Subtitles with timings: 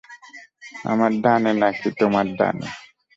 [0.85, 2.67] আমার ডানে নাকি তোমার ডানে?